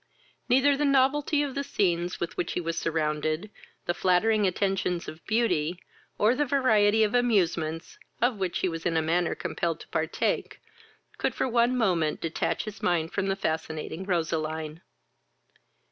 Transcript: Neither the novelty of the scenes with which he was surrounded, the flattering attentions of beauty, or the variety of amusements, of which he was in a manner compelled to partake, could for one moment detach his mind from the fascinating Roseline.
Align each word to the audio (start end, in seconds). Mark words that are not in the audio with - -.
Neither 0.49 0.75
the 0.75 0.83
novelty 0.83 1.43
of 1.43 1.53
the 1.53 1.63
scenes 1.63 2.19
with 2.19 2.35
which 2.35 2.53
he 2.53 2.59
was 2.59 2.75
surrounded, 2.75 3.51
the 3.85 3.93
flattering 3.93 4.47
attentions 4.47 5.07
of 5.07 5.23
beauty, 5.27 5.77
or 6.17 6.33
the 6.33 6.43
variety 6.43 7.03
of 7.03 7.13
amusements, 7.13 7.99
of 8.19 8.37
which 8.39 8.57
he 8.61 8.67
was 8.67 8.83
in 8.87 8.97
a 8.97 9.01
manner 9.03 9.35
compelled 9.35 9.79
to 9.81 9.87
partake, 9.89 10.59
could 11.19 11.35
for 11.35 11.47
one 11.47 11.77
moment 11.77 12.19
detach 12.19 12.63
his 12.63 12.81
mind 12.81 13.13
from 13.13 13.27
the 13.27 13.35
fascinating 13.35 14.03
Roseline. 14.05 14.81